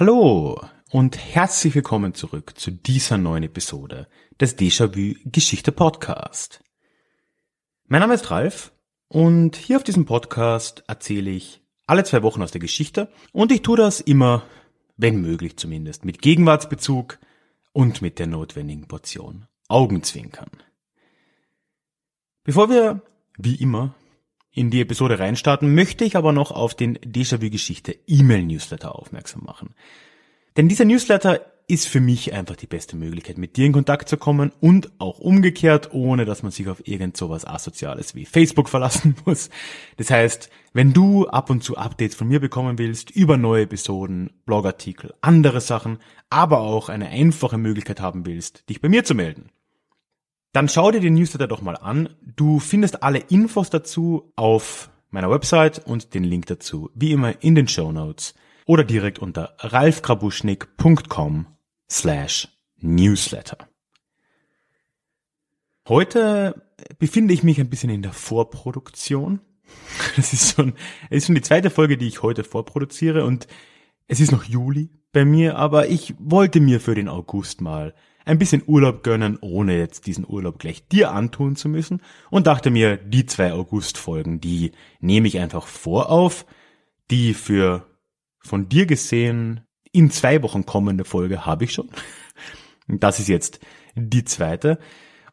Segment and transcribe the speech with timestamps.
[0.00, 0.56] Hallo
[0.90, 4.08] und herzlich willkommen zurück zu dieser neuen Episode
[4.40, 6.64] des Déjà-vu Geschichte Podcast.
[7.86, 8.72] Mein Name ist Ralf
[9.06, 13.62] und hier auf diesem Podcast erzähle ich alle zwei Wochen aus der Geschichte und ich
[13.62, 14.42] tue das immer,
[14.96, 17.20] wenn möglich zumindest, mit Gegenwartsbezug
[17.72, 20.50] und mit der notwendigen Portion Augenzwinkern.
[22.42, 23.02] Bevor wir,
[23.38, 23.94] wie immer,
[24.50, 29.76] in die Episode reinstarten, möchte ich aber noch auf den Déjà-vu Geschichte E-Mail-Newsletter aufmerksam machen.
[30.56, 31.40] Denn dieser Newsletter
[31.70, 35.20] ist für mich einfach die beste Möglichkeit, mit dir in Kontakt zu kommen und auch
[35.20, 39.50] umgekehrt, ohne dass man sich auf irgend sowas Asoziales wie Facebook verlassen muss.
[39.96, 44.30] Das heißt, wenn du ab und zu Updates von mir bekommen willst über neue Episoden,
[44.46, 49.50] Blogartikel, andere Sachen, aber auch eine einfache Möglichkeit haben willst, dich bei mir zu melden,
[50.52, 52.08] dann schau dir den Newsletter doch mal an.
[52.20, 57.54] Du findest alle Infos dazu auf meiner Website und den Link dazu, wie immer, in
[57.54, 58.34] den Show Notes
[58.66, 61.46] oder direkt unter ralfgrabuschnick.com
[61.90, 63.58] slash newsletter.
[65.88, 66.62] Heute
[66.98, 69.40] befinde ich mich ein bisschen in der Vorproduktion.
[70.16, 70.74] Das ist schon,
[71.08, 73.46] es ist schon die zweite Folge, die ich heute vorproduziere und
[74.08, 77.94] es ist noch Juli bei mir, aber ich wollte mir für den August mal
[78.24, 82.70] ein bisschen Urlaub gönnen, ohne jetzt diesen Urlaub gleich dir antun zu müssen und dachte
[82.70, 86.46] mir, die zwei August-Folgen, die nehme ich einfach vorauf,
[87.10, 87.86] die für
[88.40, 89.60] von dir gesehen
[89.92, 91.90] in zwei Wochen kommende Folge habe ich schon.
[92.92, 93.60] Das ist jetzt
[93.94, 94.80] die zweite.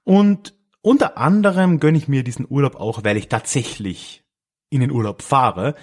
[0.04, 4.24] Und unter anderem gönne ich mir diesen Urlaub auch, weil ich tatsächlich
[4.70, 5.74] in den Urlaub fahre,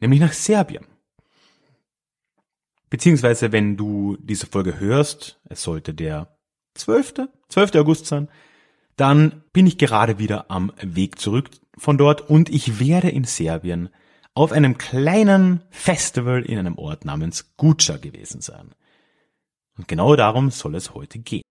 [0.00, 0.86] nämlich nach Serbien.
[2.88, 6.36] Beziehungsweise, wenn du diese Folge hörst, es sollte der
[6.74, 7.28] 12.
[7.48, 7.74] 12.
[7.76, 8.28] August sein,
[8.96, 13.90] dann bin ich gerade wieder am Weg zurück von dort und ich werde in Serbien
[14.34, 18.70] auf einem kleinen Festival in einem Ort namens Guča gewesen sein.
[19.76, 21.42] Und genau darum soll es heute gehen.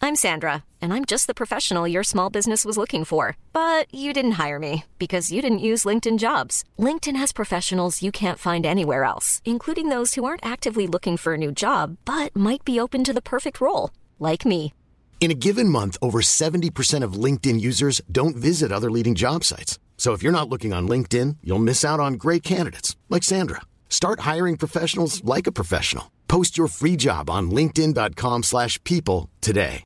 [0.00, 3.36] I'm Sandra, and I'm just the professional your small business was looking for.
[3.52, 6.62] But you didn't hire me because you didn't use LinkedIn jobs.
[6.78, 11.34] LinkedIn has professionals you can't find anywhere else, including those who aren't actively looking for
[11.34, 14.72] a new job, but might be open to the perfect role, like me.
[15.20, 19.80] In a given month, over 70% of LinkedIn users don't visit other leading job sites.
[19.98, 23.60] So if you're not looking on LinkedIn, you'll miss out on great candidates like Sandra.
[23.90, 26.12] Start hiring professionals like a professional.
[26.28, 29.82] Post your free job on linkedin.com/people today.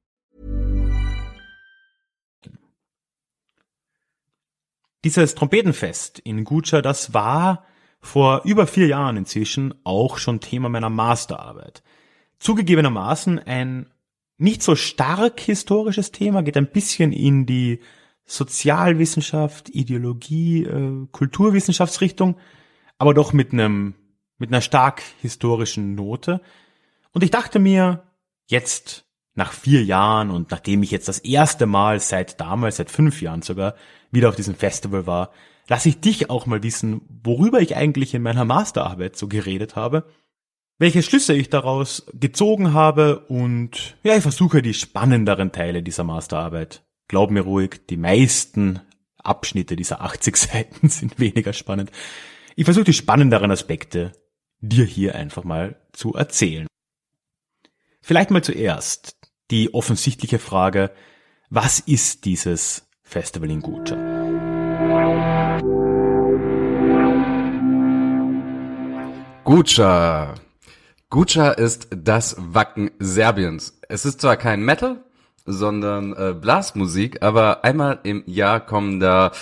[5.04, 7.64] Dieses Trompetenfest in Guča, das war
[8.00, 11.82] vor über vier Jahren inzwischen auch schon Thema meiner Masterarbeit.
[12.38, 13.86] Zugegebenermaßen ein
[14.38, 17.80] nicht so stark historisches Thema, geht ein bisschen in die
[18.24, 22.36] Sozialwissenschaft, Ideologie, äh, Kulturwissenschaftsrichtung,
[22.98, 23.94] aber doch mit einem
[24.38, 26.40] mit einer stark historischen Note.
[27.12, 28.02] Und ich dachte mir,
[28.46, 33.22] jetzt nach vier Jahren und nachdem ich jetzt das erste Mal seit damals, seit fünf
[33.22, 33.76] Jahren sogar,
[34.10, 35.30] wieder auf diesem Festival war,
[35.68, 40.06] lasse ich dich auch mal wissen, worüber ich eigentlich in meiner Masterarbeit so geredet habe,
[40.78, 46.82] welche Schlüsse ich daraus gezogen habe und ja, ich versuche die spannenderen Teile dieser Masterarbeit
[47.12, 48.80] glaub mir ruhig, die meisten
[49.18, 51.92] Abschnitte dieser 80 Seiten sind weniger spannend.
[52.56, 54.12] Ich versuche die spannenderen Aspekte
[54.60, 56.66] dir hier einfach mal zu erzählen.
[58.00, 59.18] Vielleicht mal zuerst
[59.50, 60.90] die offensichtliche Frage,
[61.50, 63.94] was ist dieses Festival in Guča?
[69.44, 70.34] Guča.
[71.10, 73.78] Guča ist das Wacken Serbiens.
[73.90, 75.04] Es ist zwar kein Metal,
[75.46, 79.32] sondern äh, Blasmusik, aber einmal im Jahr kommen da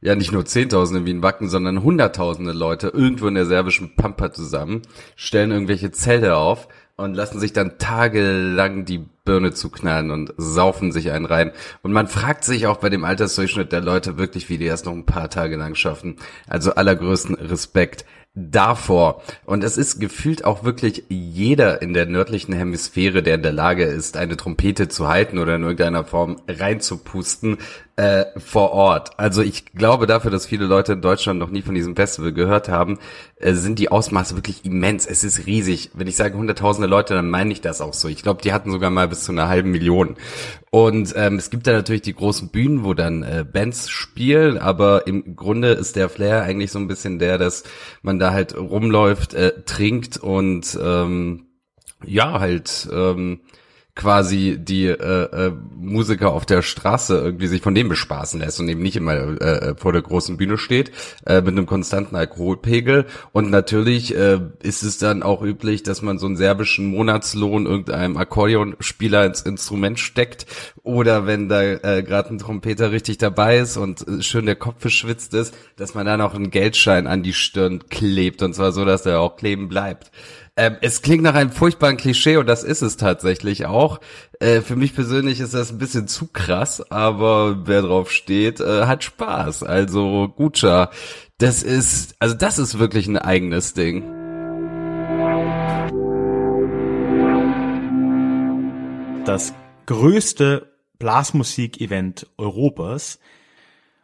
[0.00, 4.32] ja nicht nur Zehntausende wie in Wacken, sondern Hunderttausende Leute irgendwo in der serbischen Pampa
[4.32, 4.82] zusammen,
[5.16, 11.12] stellen irgendwelche Zelte auf und lassen sich dann tagelang die Birne zuknallen und saufen sich
[11.12, 11.52] einen rein.
[11.82, 14.94] Und man fragt sich auch bei dem Altersdurchschnitt der Leute wirklich, wie die das noch
[14.94, 16.16] ein paar Tage lang schaffen.
[16.48, 18.04] Also allergrößten Respekt
[18.34, 19.22] davor.
[19.44, 23.84] Und es ist gefühlt auch wirklich jeder in der nördlichen Hemisphäre, der in der Lage
[23.84, 27.58] ist, eine Trompete zu halten oder in irgendeiner Form reinzupusten,
[27.98, 29.18] äh, vor Ort.
[29.18, 32.68] Also ich glaube dafür, dass viele Leute in Deutschland noch nie von diesem Festival gehört
[32.68, 33.00] haben,
[33.36, 35.04] äh, sind die Ausmaße wirklich immens.
[35.04, 35.90] Es ist riesig.
[35.94, 38.06] Wenn ich sage hunderttausende Leute, dann meine ich das auch so.
[38.06, 40.14] Ich glaube, die hatten sogar mal bis zu einer halben Million.
[40.70, 45.06] Und ähm, es gibt da natürlich die großen Bühnen, wo dann äh, Bands spielen, aber
[45.06, 47.64] im Grunde ist der Flair eigentlich so ein bisschen der, dass
[48.02, 51.46] man da halt rumläuft, äh, trinkt und ähm,
[52.04, 53.40] ja, halt ähm,
[53.98, 58.68] quasi die äh, äh, Musiker auf der Straße irgendwie sich von dem bespaßen lässt und
[58.68, 60.92] eben nicht immer äh, vor der großen Bühne steht
[61.26, 63.06] äh, mit einem konstanten Alkoholpegel.
[63.32, 68.16] Und natürlich äh, ist es dann auch üblich, dass man so einen serbischen Monatslohn irgendeinem
[68.16, 70.46] Akkordeonspieler ins Instrument steckt.
[70.84, 74.76] Oder wenn da äh, gerade ein Trompeter richtig dabei ist und äh, schön der Kopf
[74.78, 78.42] verschwitzt ist, dass man dann auch einen Geldschein an die Stirn klebt.
[78.42, 80.12] Und zwar so, dass er auch kleben bleibt.
[80.58, 84.00] Ähm, es klingt nach einem furchtbaren Klischee und das ist es tatsächlich auch.
[84.40, 88.86] Äh, für mich persönlich ist das ein bisschen zu krass, aber wer drauf steht, äh,
[88.86, 89.62] hat Spaß.
[89.62, 90.86] Also Gucci,
[91.38, 94.02] das ist, also das ist wirklich ein eigenes Ding.
[99.24, 99.54] Das
[99.86, 103.20] größte Blasmusik-Event Europas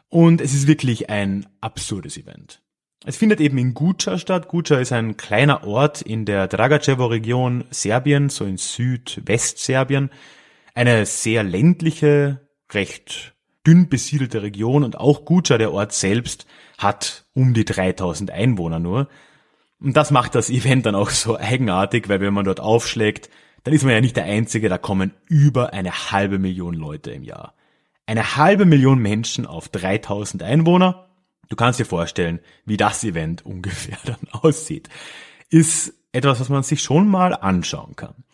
[0.08, 2.63] und es ist wirklich ein absurdes Event.
[3.06, 4.48] Es findet eben in Guča statt.
[4.48, 10.08] Guča ist ein kleiner Ort in der Dragačevo-Region Serbien, so in Südwestserbien.
[10.74, 12.40] Eine sehr ländliche,
[12.72, 13.34] recht
[13.66, 16.46] dünn besiedelte Region und auch Guča, der Ort selbst,
[16.78, 19.08] hat um die 3000 Einwohner nur.
[19.80, 23.28] Und das macht das Event dann auch so eigenartig, weil wenn man dort aufschlägt,
[23.64, 27.22] dann ist man ja nicht der Einzige, da kommen über eine halbe Million Leute im
[27.22, 27.52] Jahr.
[28.06, 31.03] Eine halbe Million Menschen auf 3000 Einwohner
[31.49, 34.88] Du kannst dir vorstellen, wie das Event ungefähr dann aussieht.
[35.50, 38.25] Ist etwas, was man sich schon mal anschauen kann.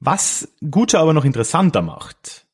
[0.00, 2.46] Was Gucci aber noch interessanter macht,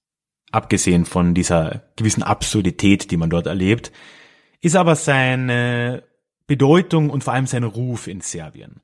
[0.50, 3.92] abgesehen von dieser gewissen Absurdität, die man dort erlebt,
[4.60, 6.04] ist aber seine
[6.46, 8.80] Bedeutung und vor allem sein Ruf in Serbien.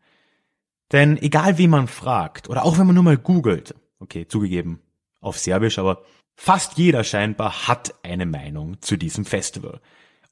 [0.92, 4.80] Denn egal wie man fragt, oder auch wenn man nur mal googelt, okay, zugegeben,
[5.20, 6.02] auf Serbisch, aber
[6.34, 9.80] fast jeder scheinbar hat eine Meinung zu diesem Festival.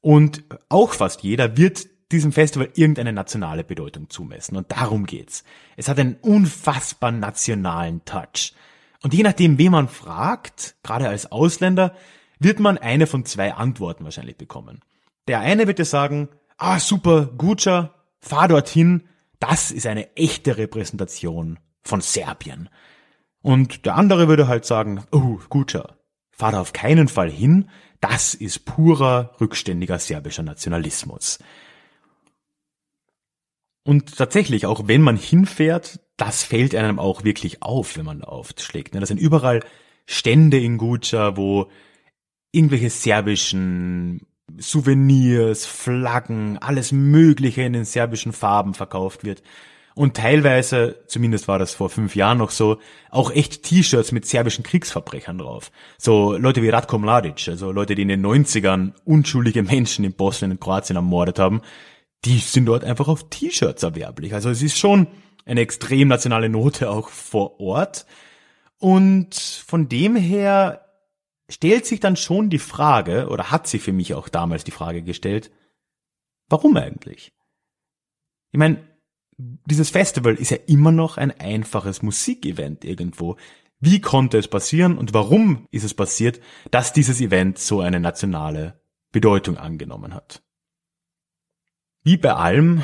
[0.01, 4.55] Und auch fast jeder wird diesem Festival irgendeine nationale Bedeutung zumessen.
[4.55, 5.43] Und darum geht's.
[5.77, 8.53] Es hat einen unfassbar nationalen Touch.
[9.03, 11.93] Und je nachdem, wen man fragt, gerade als Ausländer,
[12.39, 14.81] wird man eine von zwei Antworten wahrscheinlich bekommen.
[15.27, 19.03] Der eine wird dir sagen, ah super, Guccia, fahr dorthin,
[19.39, 22.69] das ist eine echte Repräsentation von Serbien.
[23.41, 25.95] Und der andere würde halt sagen, oh, Guccia,
[26.31, 27.69] fahr da auf keinen Fall hin,
[28.01, 31.39] das ist purer, rückständiger serbischer Nationalismus.
[33.83, 38.27] Und tatsächlich, auch wenn man hinfährt, das fällt einem auch wirklich auf, wenn man da
[38.27, 38.93] aufschlägt.
[38.93, 38.99] Ne?
[38.99, 39.61] Das sind überall
[40.05, 41.69] Stände in Guca, wo
[42.51, 44.25] irgendwelche serbischen
[44.57, 49.43] Souvenirs, Flaggen, alles Mögliche in den serbischen Farben verkauft wird
[49.95, 54.63] und teilweise, zumindest war das vor fünf Jahren noch so, auch echt T-Shirts mit serbischen
[54.63, 55.71] Kriegsverbrechern drauf.
[55.97, 60.51] So Leute wie Ratko Mladic, also Leute, die in den 90ern unschuldige Menschen in Bosnien
[60.51, 61.61] und Kroatien ermordet haben,
[62.25, 64.33] die sind dort einfach auf T-Shirts erwerblich.
[64.33, 65.07] Also es ist schon
[65.45, 68.05] eine extrem nationale Note auch vor Ort.
[68.77, 70.85] Und von dem her
[71.49, 75.01] stellt sich dann schon die Frage, oder hat sich für mich auch damals die Frage
[75.01, 75.51] gestellt,
[76.47, 77.33] warum eigentlich?
[78.51, 78.87] Ich meine,
[79.39, 83.37] dieses Festival ist ja immer noch ein einfaches Musikevent irgendwo.
[83.79, 88.81] Wie konnte es passieren und warum ist es passiert, dass dieses Event so eine nationale
[89.13, 90.43] Bedeutung angenommen hat?
[92.03, 92.83] Wie bei allem,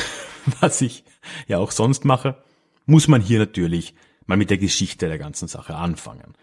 [0.60, 1.04] was ich
[1.46, 2.42] ja auch sonst mache,
[2.86, 3.94] muss man hier natürlich
[4.24, 6.34] mal mit der Geschichte der ganzen Sache anfangen.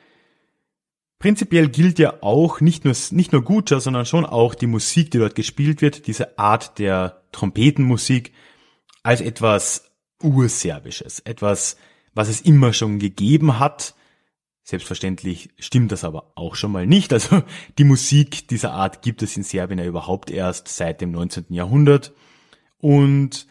[1.18, 5.18] Prinzipiell gilt ja auch nicht nur, nicht nur Guccia, sondern schon auch die Musik, die
[5.18, 8.34] dort gespielt wird, diese Art der Trompetenmusik,
[9.08, 9.90] als etwas
[10.22, 11.78] Urserbisches, etwas,
[12.14, 13.96] was es immer schon gegeben hat.
[14.64, 17.14] Selbstverständlich stimmt das aber auch schon mal nicht.
[17.14, 17.42] Also
[17.78, 21.46] die Musik dieser Art gibt es in Serbien ja überhaupt erst seit dem 19.
[21.52, 22.12] Jahrhundert.
[22.80, 23.48] Und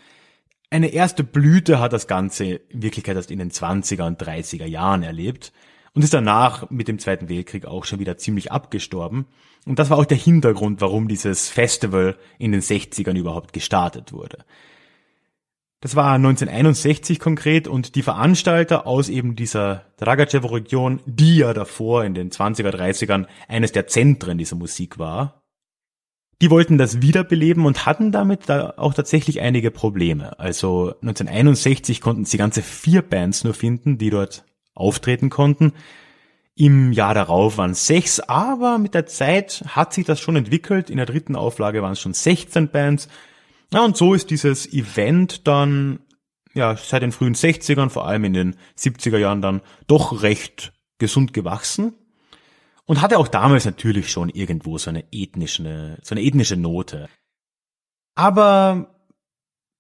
[0.69, 5.03] eine erste Blüte hat das Ganze in Wirklichkeit erst in den 20er und 30er Jahren
[5.03, 5.55] erlebt
[5.95, 9.25] und ist danach mit dem Zweiten Weltkrieg auch schon wieder ziemlich abgestorben.
[9.65, 14.45] Und das war auch der Hintergrund, warum dieses Festival in den 60ern überhaupt gestartet wurde.
[15.87, 22.13] Das war 1961 konkret und die Veranstalter aus eben dieser Dragacevo-Region, die ja davor in
[22.13, 25.45] den 20er, 30ern eines der Zentren dieser Musik war,
[26.43, 30.37] die wollten das wiederbeleben und hatten damit da auch tatsächlich einige Probleme.
[30.41, 35.73] Also 1961 konnten sie ganze vier Bands nur finden, die dort auftreten konnten.
[36.57, 40.91] Im Jahr darauf waren sechs, aber mit der Zeit hat sich das schon entwickelt.
[40.91, 43.07] In der dritten Auflage waren es schon 16 Bands.
[43.73, 46.01] Ja, und so ist dieses Event dann
[46.55, 51.33] ja seit den frühen 60ern, vor allem in den 70er Jahren dann doch recht gesund
[51.33, 51.95] gewachsen
[52.87, 57.09] und hatte auch damals natürlich schon irgendwo so eine ethnische, so eine ethnische Note.
[58.15, 58.95] Aber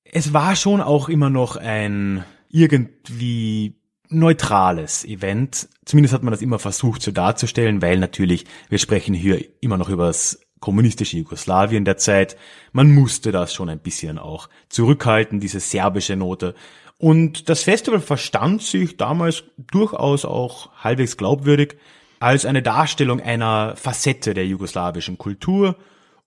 [0.04, 5.68] es war schon auch immer noch ein irgendwie neutrales Event.
[5.84, 9.88] Zumindest hat man das immer versucht so darzustellen, weil natürlich, wir sprechen hier immer noch
[9.88, 12.36] über das kommunistische Jugoslawien der Zeit.
[12.72, 16.54] Man musste das schon ein bisschen auch zurückhalten, diese serbische Note.
[16.98, 21.76] Und das Festival verstand sich damals durchaus auch halbwegs glaubwürdig
[22.20, 25.76] als eine Darstellung einer Facette der jugoslawischen Kultur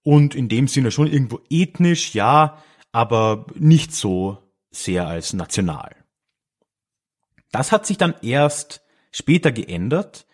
[0.04, 4.38] und in dem Sinne schon irgendwo ethnisch, ja, aber nicht so
[4.72, 5.96] sehr als national.
[7.52, 8.82] Das hat sich dann erst
[9.12, 10.28] später geändert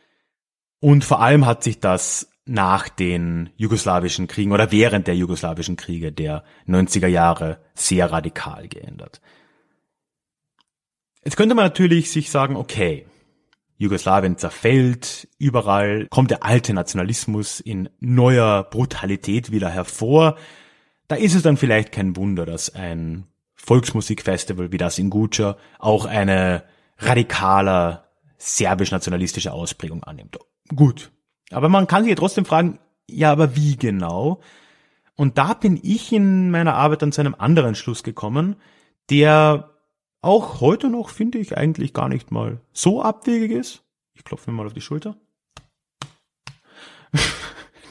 [0.82, 6.12] und vor allem hat sich das nach den jugoslawischen Kriegen oder während der jugoslawischen Kriege
[6.12, 9.22] der 90er Jahre sehr radikal geändert.
[11.24, 13.08] Jetzt könnte man natürlich sich sagen, okay,
[13.78, 20.38] Jugoslawien zerfällt, überall kommt der alte Nationalismus in neuer Brutalität wieder hervor.
[21.08, 23.26] Da ist es dann vielleicht kein Wunder, dass ein
[23.56, 26.64] Volksmusikfestival wie das in Guča auch eine
[27.00, 30.38] radikaler serbisch-nationalistische Ausprägung annimmt.
[30.74, 31.12] Gut.
[31.52, 34.42] Aber man kann sich ja trotzdem fragen, ja, aber wie genau?
[35.16, 38.56] Und da bin ich in meiner Arbeit dann zu einem anderen Schluss gekommen,
[39.10, 39.72] der
[40.22, 43.84] auch heute noch, finde ich, eigentlich gar nicht mal so abwegig ist.
[44.14, 45.16] Ich klopfe mir mal auf die Schulter.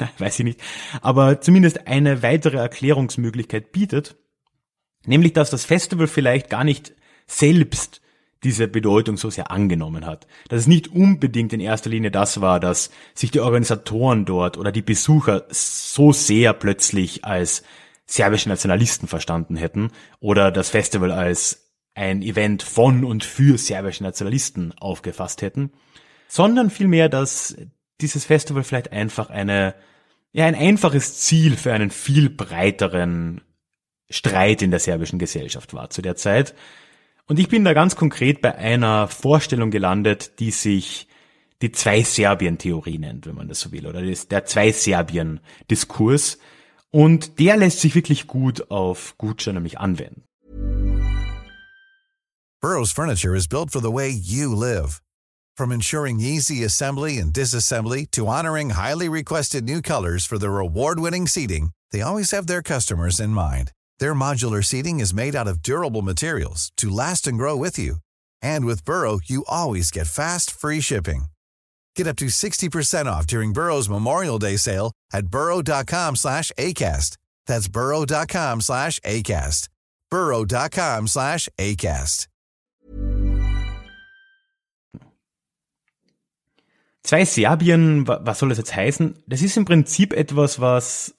[0.01, 0.61] Nein, weiß ich nicht.
[1.01, 4.17] Aber zumindest eine weitere Erklärungsmöglichkeit bietet,
[5.07, 6.95] nämlich dass das Festival vielleicht gar nicht
[7.27, 8.01] selbst
[8.45, 10.27] diese Bedeutung so sehr angenommen hat.
[10.49, 14.71] Dass es nicht unbedingt in erster Linie das war, dass sich die Organisatoren dort oder
[14.71, 17.63] die Besucher so sehr plötzlich als
[18.07, 24.73] serbische Nationalisten verstanden hätten oder das Festival als ein Event von und für serbische Nationalisten
[24.79, 25.73] aufgefasst hätten,
[26.29, 27.57] sondern vielmehr, dass
[28.01, 29.75] dieses Festival vielleicht einfach eine,
[30.33, 33.41] ja, ein einfaches Ziel für einen viel breiteren
[34.11, 36.55] Streit in der serbischen Gesellschaft war zu der Zeit.
[37.27, 41.09] Und ich bin da ganz konkret bei einer Vorstellung gelandet, die sich
[41.63, 46.39] die Zwei-Serbien-Theorie nennt, wenn man das so will, oder der Zwei-Serbien-Diskurs.
[46.91, 50.25] Und der lässt sich wirklich gut auf Gucci nämlich anwenden.
[52.61, 55.01] Burroughs Furniture is built for the way you live.
[55.57, 61.27] From ensuring easy assembly and disassembly to honoring highly requested new colors for their award-winning
[61.27, 63.71] seating, they always have their customers in mind.
[63.99, 67.97] Their modular seating is made out of durable materials to last and grow with you.
[68.41, 71.27] And with Burrow, you always get fast, free shipping.
[71.95, 77.19] Get up to 60% off during Burrow's Memorial Day sale at burrow.com slash ACAST.
[77.47, 79.69] That's burrow.com slash ACAST.
[80.11, 82.29] burrow.com slash ACAST.
[87.05, 89.15] Zwei Serbien, was soll das jetzt heißen?
[89.29, 91.15] Das ist im Prinzip etwas, was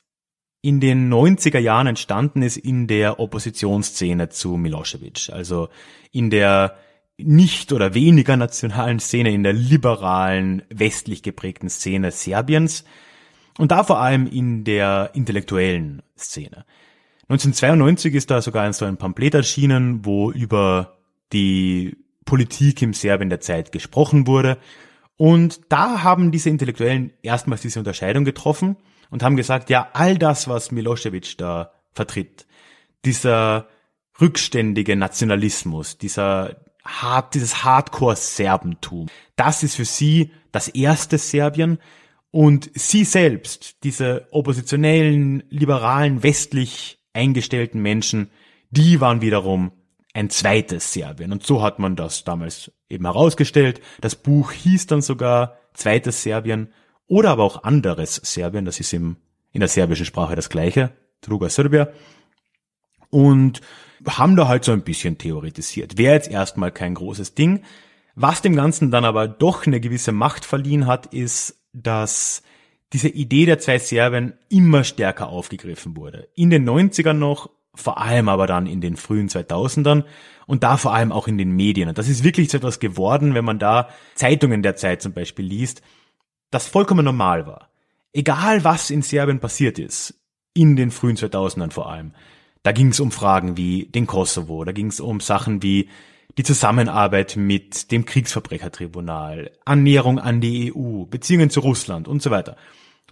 [0.65, 5.29] in den 90er Jahren entstanden ist in der Oppositionsszene zu Milosevic.
[5.31, 5.69] Also
[6.12, 6.75] in der
[7.17, 12.84] nicht oder weniger nationalen Szene, in der liberalen, westlich geprägten Szene Serbiens
[13.60, 16.65] und da vor allem in der intellektuellen Szene.
[17.29, 20.98] 1992 ist da sogar so ein Pamphlet erschienen, wo über
[21.31, 21.95] die
[22.25, 24.57] Politik im Serbien der Zeit gesprochen wurde.
[25.15, 28.77] Und da haben diese Intellektuellen erstmals diese Unterscheidung getroffen
[29.10, 32.46] und haben gesagt, ja, all das, was Milosevic da vertritt,
[33.04, 33.68] dieser
[34.20, 41.80] rückständige Nationalismus, dieser hart, dieses Hardcore-Serbentum, das ist für sie das erste Serbien
[42.32, 48.30] und sie selbst, diese oppositionellen, liberalen, westlich eingestellten Menschen,
[48.72, 49.72] die waren wiederum
[50.14, 51.32] ein zweites Serbien.
[51.32, 53.82] Und so hat man das damals eben herausgestellt.
[54.00, 56.70] Das Buch hieß dann sogar Zweites Serbien
[57.08, 59.18] oder aber auch anderes Serbien, das ist im,
[59.52, 61.90] in der serbischen Sprache das gleiche, Druga Serbia.
[63.10, 63.62] Und
[64.08, 65.98] haben da halt so ein bisschen theoretisiert.
[65.98, 67.64] Wäre jetzt erstmal kein großes Ding.
[68.16, 72.44] Was dem Ganzen dann aber doch eine gewisse Macht verliehen hat, ist, dass
[72.94, 76.30] diese Idee der zwei Serbien immer stärker aufgegriffen wurde.
[76.36, 80.06] In den 90ern noch, vor allem aber dann in den frühen 2000ern
[80.48, 81.90] und da vor allem auch in den Medien.
[81.90, 85.46] Und das ist wirklich so etwas geworden, wenn man da Zeitungen der Zeit zum Beispiel
[85.46, 85.82] liest,
[86.56, 87.70] das vollkommen normal war.
[88.14, 90.14] Egal was in Serbien passiert ist,
[90.54, 92.14] in den frühen 2000ern vor allem,
[92.64, 95.90] da ging es um Fragen wie den Kosovo, da ging es um Sachen wie
[96.38, 102.56] die Zusammenarbeit mit dem Kriegsverbrechertribunal, Annäherung an die EU, Beziehungen zu Russland und so weiter.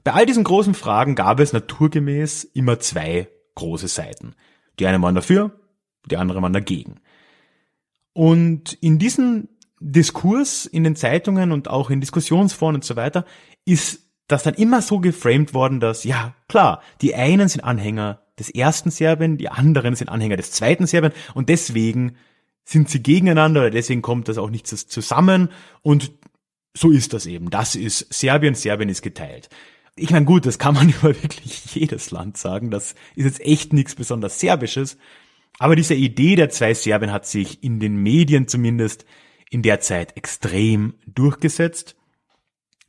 [0.06, 4.36] Bei all diesen großen Fragen gab es naturgemäß immer zwei große Seiten.
[4.80, 5.52] Die eine waren dafür,
[6.10, 7.02] die andere waren dagegen.
[8.14, 9.50] Und in diesem
[9.84, 13.26] Diskurs in den Zeitungen und auch in Diskussionsforen und so weiter
[13.66, 18.50] ist das dann immer so geframed worden, dass, ja, klar, die einen sind Anhänger des
[18.50, 22.16] ersten Serbien, die anderen sind Anhänger des zweiten Serbien und deswegen
[22.64, 25.50] sind sie gegeneinander oder deswegen kommt das auch nicht zusammen
[25.82, 26.14] und
[26.74, 27.50] so ist das eben.
[27.50, 29.50] Das ist Serbien, Serbien ist geteilt.
[29.96, 32.72] Ich meine, gut, das kann man über wirklich jedes Land sagen.
[32.72, 34.98] Das ist jetzt echt nichts besonders Serbisches.
[35.60, 39.06] Aber diese Idee der zwei Serbien hat sich in den Medien zumindest
[39.54, 41.96] in der Zeit extrem durchgesetzt.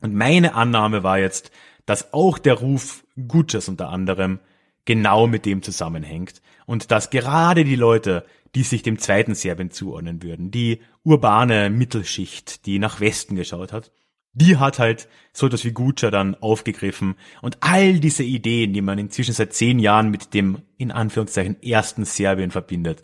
[0.01, 1.51] Und meine Annahme war jetzt,
[1.85, 4.41] dass auch der Ruf Gutschers unter anderem
[4.87, 10.23] genau mit dem zusammenhängt und dass gerade die Leute, die sich dem zweiten Serbien zuordnen
[10.23, 13.93] würden, die urbane Mittelschicht, die nach Westen geschaut hat,
[14.33, 18.99] die hat halt so etwas wie Gutscher dann aufgegriffen und all diese Ideen, die man
[18.99, 23.03] inzwischen seit zehn Jahren mit dem in Anführungszeichen ersten Serbien verbindet,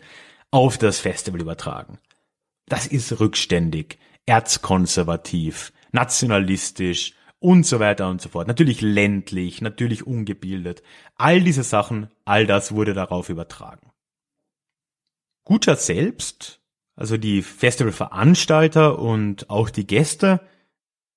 [0.49, 1.99] auf das Festival übertragen.
[2.71, 8.47] Das ist rückständig, erzkonservativ, nationalistisch und so weiter und so fort.
[8.47, 10.81] Natürlich ländlich, natürlich ungebildet.
[11.15, 13.91] All diese Sachen, all das wurde darauf übertragen.
[15.43, 16.61] Gutscher selbst,
[16.95, 20.39] also die Festivalveranstalter und auch die Gäste,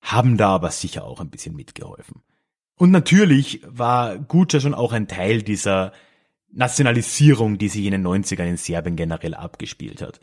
[0.01, 2.21] haben da aber sicher auch ein bisschen mitgeholfen.
[2.75, 5.93] Und natürlich war Gutscher schon auch ein Teil dieser
[6.51, 10.19] Nationalisierung, die sich in den 90ern in Serbien generell abgespielt hat.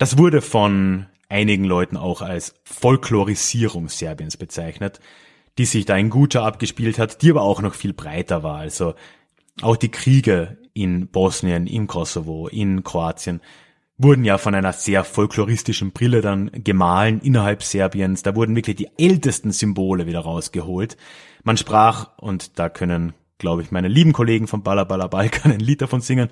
[0.00, 4.98] Das wurde von einigen Leuten auch als Folklorisierung Serbiens bezeichnet,
[5.58, 8.56] die sich da in Gutscher abgespielt hat, die aber auch noch viel breiter war.
[8.56, 8.94] Also
[9.60, 13.42] auch die Kriege in Bosnien, im Kosovo, in Kroatien
[13.98, 18.22] wurden ja von einer sehr folkloristischen Brille dann gemahlen innerhalb Serbiens.
[18.22, 20.96] Da wurden wirklich die ältesten Symbole wieder rausgeholt.
[21.44, 25.60] Man sprach, und da können, glaube ich, meine lieben Kollegen vom Balla Balla Balkan ein
[25.60, 26.28] Lied davon singen,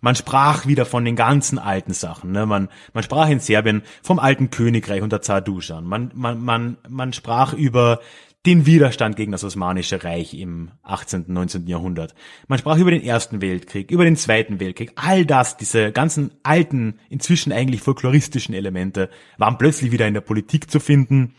[0.00, 2.32] man sprach wieder von den ganzen alten Sachen.
[2.32, 2.44] Ne?
[2.46, 5.84] Man, man sprach in Serbien vom alten Königreich unter Zar Dusan.
[5.84, 8.00] Man, man, man, man sprach über
[8.44, 11.68] den Widerstand gegen das Osmanische Reich im 18., 19.
[11.68, 12.14] Jahrhundert.
[12.48, 14.92] Man sprach über den Ersten Weltkrieg, über den Zweiten Weltkrieg.
[14.96, 20.70] All das, diese ganzen alten, inzwischen eigentlich folkloristischen Elemente, waren plötzlich wieder in der Politik
[20.70, 21.36] zu finden.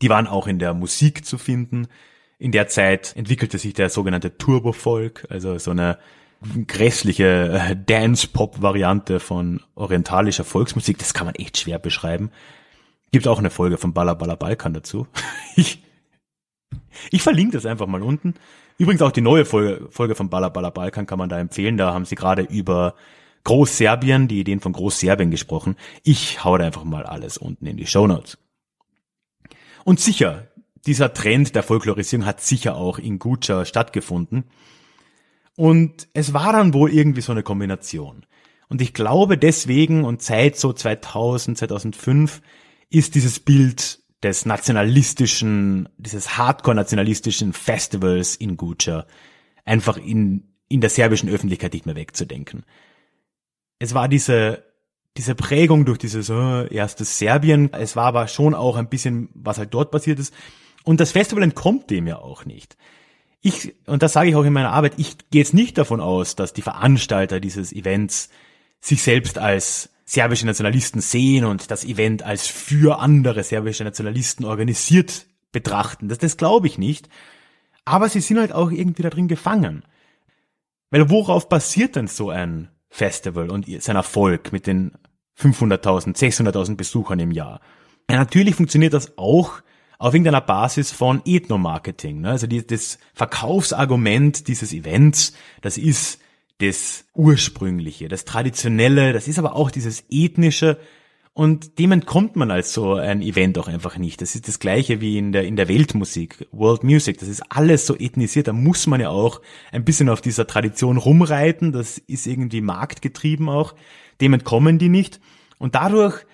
[0.00, 1.88] Die waren auch in der Musik zu finden.
[2.38, 5.98] In der Zeit entwickelte sich der sogenannte Turbo-Folk, also so eine
[6.66, 10.98] grässliche äh, Dance-Pop-Variante von orientalischer Volksmusik.
[10.98, 12.30] Das kann man echt schwer beschreiben.
[13.10, 15.06] Gibt auch eine Folge von Balla Balla Balkan dazu.
[15.56, 15.82] Ich
[17.10, 18.34] ich verlinke das einfach mal unten.
[18.78, 21.76] Übrigens auch die neue Folge, Folge von Balla Balla Balkan kann man da empfehlen.
[21.76, 22.94] Da haben sie gerade über
[23.44, 25.76] Großserbien, die Ideen von Großserbien gesprochen.
[26.02, 28.38] Ich hau da einfach mal alles unten in die Show Notes.
[29.84, 30.48] Und sicher,
[30.86, 34.44] dieser Trend der Folklorisierung hat sicher auch in Guccia stattgefunden.
[35.56, 38.26] Und es war dann wohl irgendwie so eine Kombination.
[38.68, 42.42] Und ich glaube deswegen und seit so 2000, 2005
[42.90, 49.06] ist dieses Bild des nationalistischen, dieses hardcore-nationalistischen Festivals in Guča
[49.64, 52.64] einfach in, in der serbischen Öffentlichkeit nicht mehr wegzudenken.
[53.78, 54.64] Es war diese,
[55.16, 59.58] diese Prägung durch dieses äh, erstes Serbien, es war aber schon auch ein bisschen, was
[59.58, 60.34] halt dort passiert ist.
[60.86, 62.76] Und das Festival entkommt dem ja auch nicht.
[63.40, 66.36] Ich, und das sage ich auch in meiner Arbeit, ich gehe jetzt nicht davon aus,
[66.36, 68.30] dass die Veranstalter dieses Events
[68.80, 75.26] sich selbst als serbische Nationalisten sehen und das Event als für andere serbische Nationalisten organisiert
[75.50, 76.08] betrachten.
[76.08, 77.08] Das, das glaube ich nicht.
[77.84, 79.82] Aber sie sind halt auch irgendwie da drin gefangen.
[80.90, 84.92] Weil worauf basiert denn so ein Festival und sein Erfolg mit den
[85.36, 87.60] 500.000, 600.000 Besuchern im Jahr?
[88.08, 89.62] Ja, natürlich funktioniert das auch
[89.98, 92.20] auf irgendeiner Basis von Ethnomarketing.
[92.20, 92.30] Ne?
[92.30, 95.32] Also die, das Verkaufsargument dieses Events,
[95.62, 96.20] das ist
[96.58, 100.78] das Ursprüngliche, das Traditionelle, das ist aber auch dieses Ethnische
[101.34, 104.22] und dem entkommt man als so ein Event auch einfach nicht.
[104.22, 107.86] Das ist das gleiche wie in der, in der Weltmusik, World Music, das ist alles
[107.86, 112.26] so ethnisiert, da muss man ja auch ein bisschen auf dieser Tradition rumreiten, das ist
[112.26, 113.74] irgendwie marktgetrieben auch,
[114.22, 115.20] dem entkommen die nicht
[115.58, 116.24] und dadurch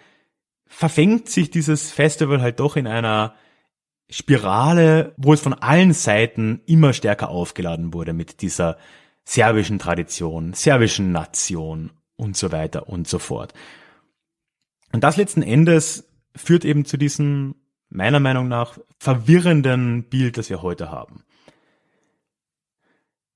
[0.69, 3.35] verfängt sich dieses Festival halt doch in einer
[4.13, 8.77] Spirale, wo es von allen Seiten immer stärker aufgeladen wurde mit dieser
[9.25, 13.55] serbischen Tradition, serbischen Nation und so weiter und so fort.
[14.93, 17.55] Und das letzten Endes führt eben zu diesem,
[17.89, 21.25] meiner Meinung nach, verwirrenden Bild, das wir heute haben.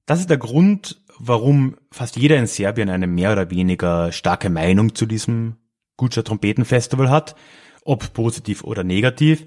[0.04, 4.94] Das ist der Grund, warum fast jeder in Serbien eine mehr oder weniger starke Meinung
[4.94, 5.56] zu diesem
[5.96, 7.34] Gutscher Trompetenfestival hat,
[7.82, 9.46] ob positiv oder negativ.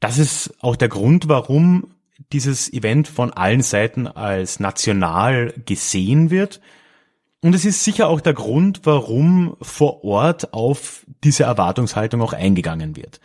[0.00, 1.94] Das ist auch der Grund, warum
[2.32, 6.60] dieses Event von allen Seiten als national gesehen wird.
[7.42, 12.96] Und es ist sicher auch der Grund, warum vor Ort auf diese Erwartungshaltung auch eingegangen
[12.96, 13.20] wird.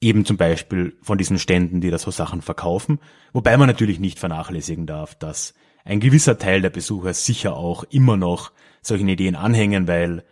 [0.00, 3.00] Eben zum Beispiel von diesen Ständen, die da so Sachen verkaufen.
[3.32, 8.16] Wobei man natürlich nicht vernachlässigen darf, dass ein gewisser Teil der Besucher sicher auch immer
[8.16, 8.52] noch
[8.82, 10.24] solchen Ideen anhängen, weil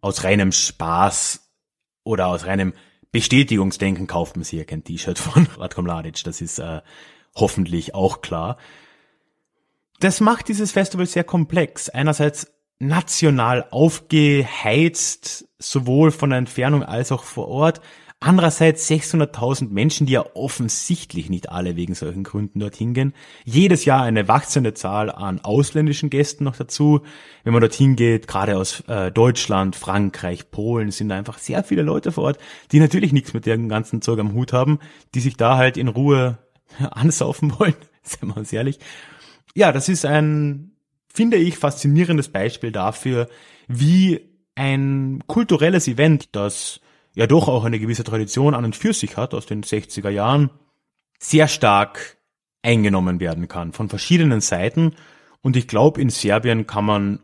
[0.00, 1.48] aus reinem Spaß
[2.04, 2.72] oder aus reinem
[3.16, 6.22] Bestätigungsdenken kauft man sich ja kein T-Shirt von Ratko Mladic.
[6.24, 6.82] Das ist äh,
[7.34, 8.58] hoffentlich auch klar.
[10.00, 11.88] Das macht dieses Festival sehr komplex.
[11.88, 17.80] Einerseits national aufgeheizt, sowohl von der Entfernung als auch vor Ort.
[18.18, 23.12] Andererseits 600.000 Menschen, die ja offensichtlich nicht alle wegen solchen Gründen dorthin gehen.
[23.44, 27.02] Jedes Jahr eine wachsende Zahl an ausländischen Gästen noch dazu.
[27.44, 32.10] Wenn man dorthin geht, gerade aus äh, Deutschland, Frankreich, Polen, sind einfach sehr viele Leute
[32.10, 32.38] vor Ort,
[32.72, 34.78] die natürlich nichts mit dem ganzen Zeug am Hut haben,
[35.14, 36.38] die sich da halt in Ruhe
[36.90, 38.78] ansaufen wollen, seien wir uns ehrlich.
[39.54, 40.72] Ja, das ist ein,
[41.12, 43.28] finde ich, faszinierendes Beispiel dafür,
[43.68, 46.80] wie ein kulturelles Event, das
[47.16, 50.50] ja doch auch eine gewisse Tradition an und für sich hat aus den 60er Jahren,
[51.18, 52.18] sehr stark
[52.62, 54.94] eingenommen werden kann von verschiedenen Seiten.
[55.40, 57.20] Und ich glaube, in Serbien kann man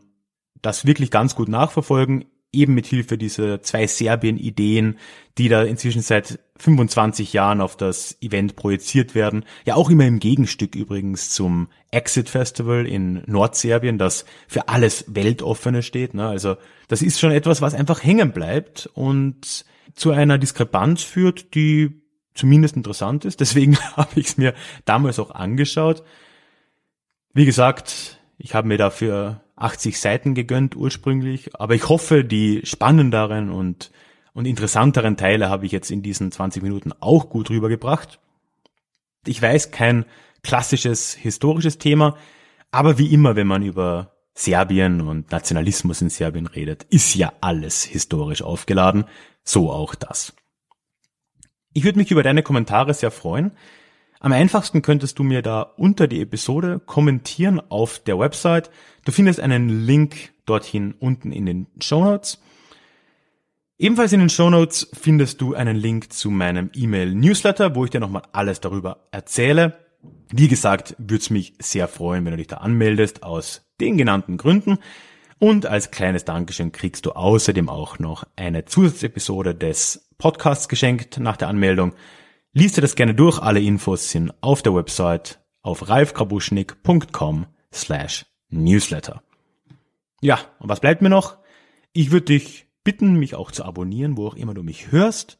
[0.61, 4.97] das wirklich ganz gut nachverfolgen, eben mit Hilfe dieser zwei Serbien-Ideen,
[5.37, 9.43] die da inzwischen seit 25 Jahren auf das Event projiziert werden.
[9.65, 15.83] Ja, auch immer im Gegenstück übrigens zum Exit Festival in Nordserbien, das für alles Weltoffene
[15.83, 16.13] steht.
[16.13, 16.27] Ne?
[16.27, 16.55] Also
[16.87, 22.01] das ist schon etwas, was einfach hängen bleibt und zu einer Diskrepanz führt, die
[22.33, 23.39] zumindest interessant ist.
[23.39, 24.53] Deswegen habe ich es mir
[24.85, 26.03] damals auch angeschaut.
[27.33, 33.51] Wie gesagt, ich habe mir dafür 80 Seiten gegönnt ursprünglich, aber ich hoffe, die spannenderen
[33.51, 33.91] und,
[34.33, 38.19] und interessanteren Teile habe ich jetzt in diesen 20 Minuten auch gut rübergebracht.
[39.25, 40.05] Ich weiß, kein
[40.43, 42.17] klassisches historisches Thema,
[42.71, 47.83] aber wie immer, wenn man über Serbien und Nationalismus in Serbien redet, ist ja alles
[47.83, 49.05] historisch aufgeladen.
[49.43, 50.33] So auch das.
[51.73, 53.51] Ich würde mich über deine Kommentare sehr freuen.
[54.19, 58.69] Am einfachsten könntest du mir da unter die Episode kommentieren auf der Website.
[59.03, 62.39] Du findest einen Link dorthin unten in den Show Notes.
[63.77, 67.99] Ebenfalls in den Show Notes findest du einen Link zu meinem E-Mail-Newsletter, wo ich dir
[67.99, 69.77] nochmal alles darüber erzähle.
[70.29, 74.37] Wie gesagt, würde es mich sehr freuen, wenn du dich da anmeldest, aus den genannten
[74.37, 74.77] Gründen.
[75.43, 81.35] Und als kleines Dankeschön kriegst du außerdem auch noch eine Zusatzepisode des Podcasts geschenkt nach
[81.35, 81.93] der Anmeldung.
[82.53, 83.39] Lies dir das gerne durch.
[83.39, 89.21] Alle Infos sind auf der Website auf ralfkrabuschnik.com slash newsletter.
[90.21, 91.35] Ja, und was bleibt mir noch?
[91.91, 95.39] Ich würde dich bitten, mich auch zu abonnieren, wo auch immer du mich hörst,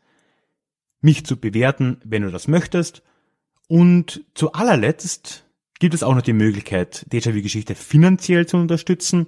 [0.99, 3.03] mich zu bewerten, wenn du das möchtest.
[3.69, 5.45] Und zu allerletzt
[5.79, 9.27] gibt es auch noch die Möglichkeit, Déjà-vu-Geschichte finanziell zu unterstützen.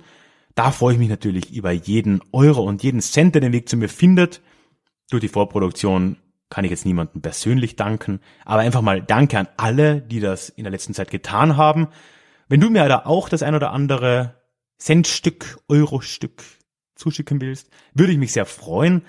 [0.56, 3.76] Da freue ich mich natürlich über jeden Euro und jeden Cent, der den Weg zu
[3.76, 4.42] mir findet.
[5.10, 6.16] Durch die Vorproduktion
[6.50, 10.64] kann ich jetzt niemandem persönlich danken, aber einfach mal Danke an alle, die das in
[10.64, 11.90] der letzten Zeit getan haben.
[12.48, 14.36] Wenn du mir da auch das ein oder andere
[14.78, 16.42] Centstück, Eurostück
[16.96, 19.02] zuschicken willst, würde ich mich sehr freuen.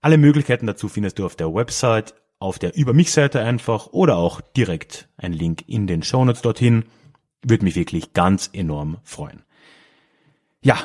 [0.00, 4.16] Alle Möglichkeiten dazu findest du auf der Website, auf der Über mich Seite einfach oder
[4.16, 6.84] auch direkt ein Link in den Shownotes dorthin.
[7.44, 9.42] Würde mich wirklich ganz enorm freuen.
[10.62, 10.78] Ja,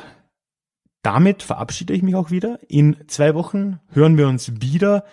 [1.03, 2.59] damit verabschiede ich mich auch wieder.
[2.67, 5.05] In zwei Wochen hören wir uns wieder.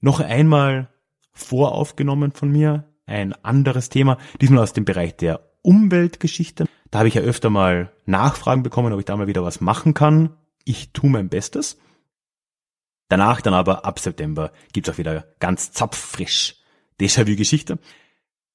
[0.00, 0.88] Noch einmal
[1.32, 2.84] voraufgenommen von mir.
[3.06, 4.18] Ein anderes Thema.
[4.40, 6.66] Diesmal aus dem Bereich der Umweltgeschichte.
[6.90, 9.92] Da habe ich ja öfter mal Nachfragen bekommen, ob ich da mal wieder was machen
[9.94, 10.36] kann.
[10.64, 11.78] Ich tue mein Bestes.
[13.08, 16.56] Danach dann aber ab September gibt's auch wieder ganz zapffrisch
[17.00, 17.78] Déjà-vu-Geschichte.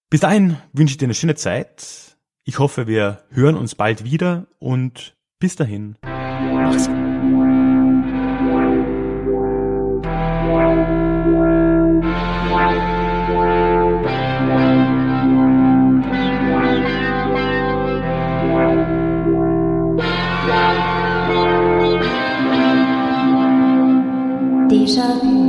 [0.09, 2.17] Bis dahin wünsche ich dir eine schöne Zeit.
[2.45, 7.09] Ich hoffe, wir hören uns bald wieder und bis dahin, mach's gut.
[25.21, 25.48] Vu.